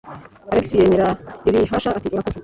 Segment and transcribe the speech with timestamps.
[0.51, 1.07] Alex yemera
[1.49, 2.37] ibahasha ati: "Urakoze."